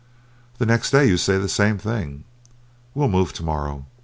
The 0.57 0.65
next 0.65 0.89
day 0.89 1.05
you 1.05 1.15
say 1.15 1.37
the 1.37 1.47
same 1.47 1.77
thing, 1.77 2.23
"We'll 2.95 3.07
move 3.07 3.33
to 3.33 3.43
morrow. 3.43 3.85